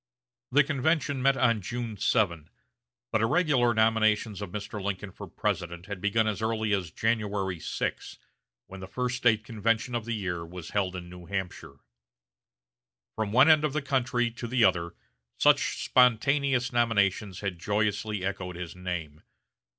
[0.51, 2.49] The convention met on June 7,
[3.11, 4.83] but irregular nominations of Mr.
[4.83, 8.17] Lincoln for President had begun as early as January 6,
[8.65, 11.81] when the first State convention of the year was held in New Hampshire.
[13.15, 14.95] From one end of the country to the other
[15.37, 19.21] such spontaneous nominations had joyously echoed his name.